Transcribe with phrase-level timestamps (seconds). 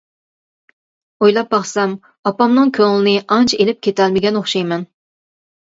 [1.25, 1.93] ئويلاپ باقسام
[2.29, 4.89] ئاپامنىڭ كۆڭلىنى ئانچە ئېلىپ كېتەلمىگەن ئوخشايمەن.